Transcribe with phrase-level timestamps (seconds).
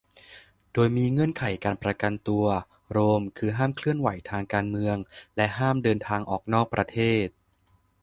[0.73, 2.45] โดยมีเงื่อนไขการประกันตัว
[2.91, 4.97] โรม คือห้ามเคลื่อนไหวทางการเมือง
[5.35, 7.27] และห้ามเดินทางออกนอกประเทศ